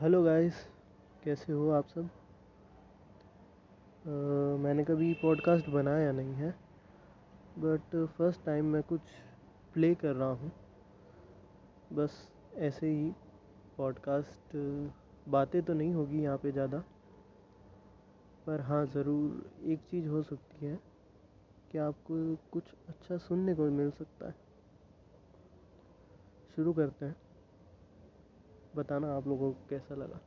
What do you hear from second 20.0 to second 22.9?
हो सकती है कि आपको कुछ